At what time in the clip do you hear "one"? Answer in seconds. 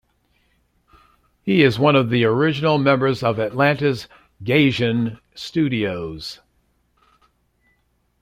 1.77-1.95